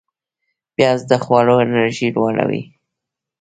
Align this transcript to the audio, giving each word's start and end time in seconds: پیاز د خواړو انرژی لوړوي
پیاز 0.75 0.99
د 1.09 1.11
خواړو 1.23 1.55
انرژی 1.65 2.07
لوړوي 2.15 2.61